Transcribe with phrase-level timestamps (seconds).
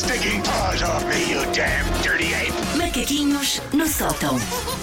[0.00, 2.09] stinking paws off me, you damn!
[3.00, 4.36] Macaquinhos no sótão.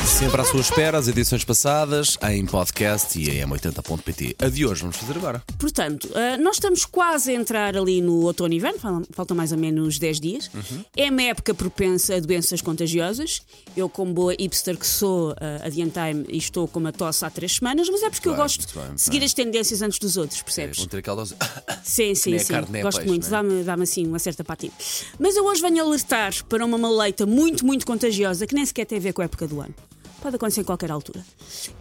[0.03, 4.35] Sempre à sua espera, as edições passadas, em podcast e em m80.pt.
[4.39, 5.43] A de hoje vamos fazer agora.
[5.59, 9.51] Portanto, ah, nós estamos quase a entrar ali no outono e inverno, fal- faltam mais
[9.51, 10.49] ou menos 10 dias.
[10.95, 13.43] É uma época propensa a doenças contagiosas.
[13.75, 17.57] Eu, como boa hipster que sou, ah, adiantei-me e estou com uma tosse há 3
[17.57, 19.25] semanas, mas é porque eu Bem, gosto muito bem, muito de seguir bem.
[19.27, 20.79] as tendências antes dos outros, percebes?
[20.79, 21.35] Vão ter aquela dose.
[21.83, 22.47] Sim, sim, a sim.
[22.53, 23.29] carne a Gosto peixe, muito, né?
[23.29, 24.73] dá-me dá assim uma certa patina.
[25.19, 28.06] Mas eu hoje venho alertar para uma maleita muito, muito contagiosa
[28.47, 29.73] que nem sequer tem a ver com a época do ano.
[30.21, 31.23] Pode acontecer em qualquer altura.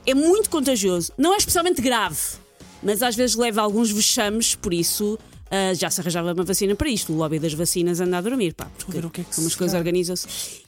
[0.04, 2.18] É muito contagioso, não é especialmente grave,
[2.82, 5.18] mas às vezes leva alguns vexames, por isso.
[5.50, 7.12] ah, já se arranjava uma vacina para isto.
[7.12, 8.66] O lobby das vacinas anda a dormir, pá.
[8.76, 10.26] Porque ver o que é que como as coisas organizam-se.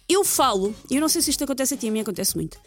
[0.09, 2.59] Eu falo, e eu não sei se isto acontece a ti, a mim acontece muito,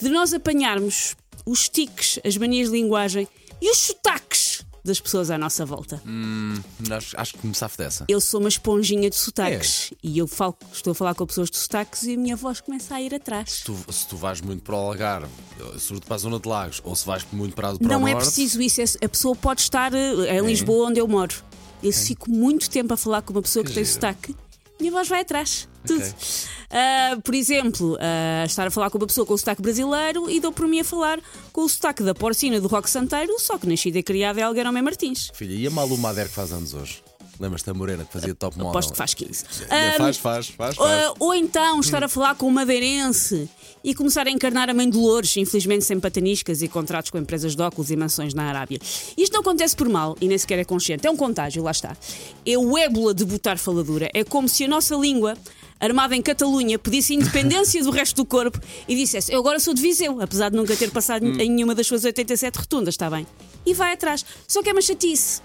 [0.00, 3.26] de nós apanharmos os tiques, as manias de linguagem
[3.60, 4.53] e os sotaques
[4.84, 6.02] das pessoas à nossa volta.
[6.90, 8.04] Acho, acho que me safo dessa.
[8.08, 9.96] Eu sou uma esponjinha de sotaques É.
[10.02, 12.94] e eu falo, estou a falar com pessoas de sotaques e a minha voz começa
[12.94, 13.50] a ir atrás.
[13.50, 15.28] Se tu, se tu vais muito para o Algarve,
[15.78, 18.12] sobretudo para a zona de Lagos, ou se vais muito para, para Não o é
[18.12, 21.34] norte, preciso isso, é- a pessoa pode estar eh, em Lisboa, onde eu moro.
[21.82, 23.94] Eu fico muito tempo a falar com uma pessoa que, Que tem giro.
[23.94, 24.34] sotaque,
[24.80, 25.68] minha voz vai atrás.
[25.86, 26.02] Tudo.
[26.02, 26.14] Ok.
[26.70, 30.40] Ah, por exemplo, ah, estar a falar com uma pessoa com o sotaque brasileiro e
[30.40, 31.20] dou por mim a falar
[31.52, 34.72] com o sotaque da porcina do Rock Santeiro, só que nascida e criada é Algueirão
[34.72, 35.30] Mé Martins.
[35.34, 37.02] Filha, e a Malu Mader que faz anos hoje?
[37.40, 38.70] Lembras-te da morena que fazia top model?
[38.70, 39.44] Aposto que faz 15.
[39.68, 40.78] É, Ah, faz, faz, faz, faz.
[41.04, 43.48] Ah, ou então estar a falar com um madeirense
[43.82, 47.62] e começar a encarnar a mãe Dolores, infelizmente sem pataniscas e contratos com empresas de
[47.62, 48.78] óculos e mansões na Arábia.
[49.16, 51.96] Isto não acontece por mal e nem sequer é consciente, é um contágio, lá está.
[52.46, 54.08] É o ébola de botar faladura.
[54.14, 55.36] É como se a nossa língua,
[55.80, 59.82] armada em Catalunha, pedisse independência do resto do corpo e dissesse: Eu agora sou de
[59.82, 63.26] Viseu, apesar de nunca ter passado em nenhuma das suas 87 rotundas, está bem?
[63.66, 64.24] E vai atrás.
[64.46, 65.42] Só que é uma chatice.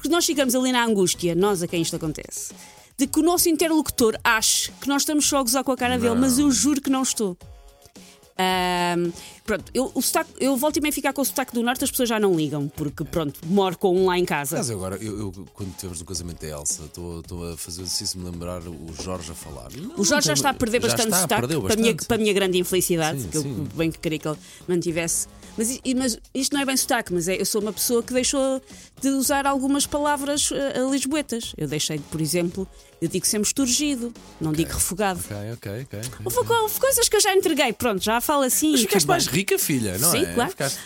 [0.00, 2.54] Porque nós ficamos ali na angústia, nós a quem isto acontece,
[2.96, 5.98] de que o nosso interlocutor ache que nós estamos só a gozar com a cara
[5.98, 7.36] dele, mas eu juro que não estou.
[8.44, 9.12] Ahm,
[9.44, 11.90] pronto, eu, o sotaque- eu volto e meio ficar com o sotaque do norte, as
[11.90, 14.56] pessoas já não ligam, porque pronto, moro com um lá em casa.
[14.56, 18.24] Mas agora, eu, eu, quando tivemos no casamento da Elsa, estou a fazer de me
[18.30, 19.68] lembrar o Jorge a falar.
[19.96, 22.08] O Jorge já está a perder bastante está, sotaque, perdeu para, a minha, bastante.
[22.08, 23.68] para a minha grande infelicidade, Sim, que eu sim.
[23.74, 25.28] bem que queria que ele mantivesse.
[25.58, 28.62] Mas, mas isto não é bem sotaque, mas é, eu sou uma pessoa que deixou
[29.02, 31.52] de usar algumas palavras eh, lisboetas.
[31.58, 32.66] Eu deixei, de, por exemplo,
[33.02, 35.20] eu digo sempre esturgido, não digo refogado.
[35.20, 36.00] Ok, ok, ok.
[36.24, 38.70] Houve, co- houve coisas que eu já entreguei, pronto, já falo assim.
[38.72, 40.32] Mas ficaste mais rica, filha, não Sim, é?
[40.34, 40.50] claro.
[40.50, 40.78] Ficaste-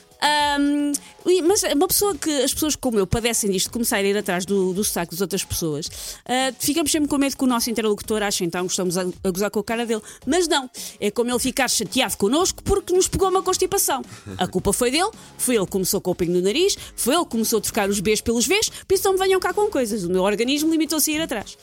[1.26, 4.44] E- mas uma pessoa que as pessoas como eu padecem disto, começar a ir atrás
[4.44, 5.88] do, do sotaque das outras pessoas,
[6.26, 9.30] ah, ficamos sempre com medo que o nosso interlocutor ache então que estamos a, a
[9.30, 10.02] gozar com a cara dele.
[10.26, 10.68] Mas não,
[11.00, 14.02] é como ele ficar chateado connosco porque nos pegou uma constipação.
[14.38, 17.24] A culpa foi dele, foi ele que começou com o pingo no nariz, foi ele
[17.24, 19.66] que começou a trocar os Bs pelos Vs, por isso não me venham cá com
[19.68, 20.04] coisas.
[20.04, 21.56] O meu organismo limitou-se a ir atrás.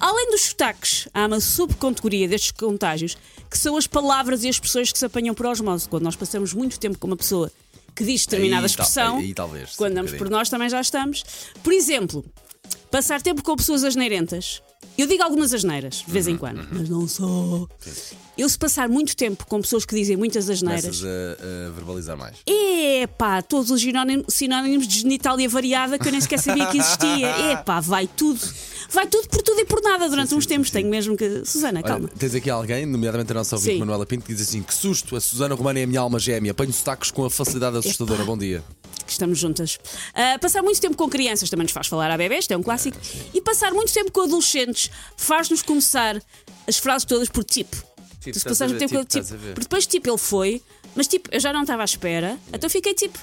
[0.00, 3.16] Além dos sotaques, há uma subcategoria destes contágios
[3.48, 5.88] que são as palavras e as expressões que se apanham por osmose.
[5.88, 7.52] Quando nós passamos muito tempo com uma pessoa
[7.94, 11.24] que diz determinada Aí expressão, aí talvez, quando um damos por nós também já estamos.
[11.62, 12.24] Por exemplo,
[12.90, 14.62] passar tempo com pessoas asneirentas.
[14.98, 17.66] Eu digo algumas asneiras, de Uhum, vez em quando, mas não só.
[18.36, 22.16] Eu, se passar muito tempo com pessoas que dizem muitas asneiras, Começas a, a verbalizar
[22.16, 22.36] mais.
[22.46, 27.30] Epá, todos os sinónimos, sinónimos de genitália variada que eu nem sequer sabia que existia.
[27.52, 28.40] Epá, vai tudo.
[28.92, 30.70] Vai tudo por tudo e por nada durante uns tempos.
[30.70, 31.44] Tenho mesmo que.
[31.44, 32.08] Susana, Olha, calma.
[32.08, 33.78] tens aqui alguém, nomeadamente a nossa ouvinte Sim.
[33.80, 36.52] Manuela Pinto, que diz assim: Que susto, a Susana Romana é a minha alma gêmea.
[36.52, 38.24] Apanho sotaques com a facilidade assustadora.
[38.24, 38.62] Bom dia.
[39.06, 39.78] que estamos juntas.
[40.14, 42.98] Ah, passar muito tempo com crianças também nos faz falar a isto é um clássico.
[43.32, 46.20] E passar muito tempo com adolescentes faz-nos começar
[46.66, 47.76] as frases todas por tipo.
[48.20, 49.38] Tipo, se passares muito tempo com tipo, tipo.
[49.38, 49.54] ver.
[49.54, 50.62] Porque depois, tipo, ele foi,
[50.94, 53.18] mas tipo, eu já não estava à espera, então fiquei tipo.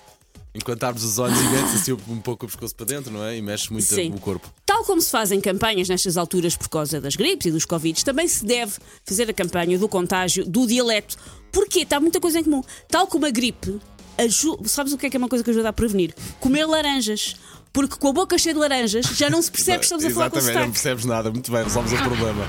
[0.53, 3.37] Enquanto abres os olhos e metes assim um pouco o pescoço para dentro, não é?
[3.37, 4.11] E mexes muito Sim.
[4.13, 4.51] o corpo.
[4.79, 8.29] Tal como se fazem campanhas nestas alturas por causa das gripes e dos Covid, também
[8.29, 8.71] se deve
[9.03, 11.17] fazer a campanha do contágio do dialeto.
[11.51, 11.79] Porquê?
[11.81, 12.63] Está muita coisa em comum.
[12.87, 13.77] Tal como a gripe,
[14.17, 16.15] aju- sabes o que é que é uma coisa que ajuda a prevenir?
[16.39, 17.35] Comer laranjas.
[17.73, 20.29] Porque com a boca cheia de laranjas já não se percebe que estamos a falar
[20.29, 21.29] com Exatamente, não percebes nada.
[21.29, 22.45] Muito bem, resolves o problema.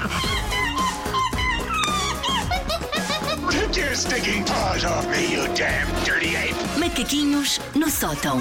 [3.50, 6.78] Take your stinking paws off me, you damn dirty ape!
[6.78, 8.38] Macaquinhos no sótão.